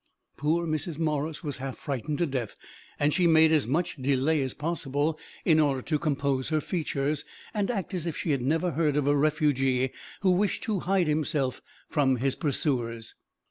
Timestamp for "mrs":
0.65-0.97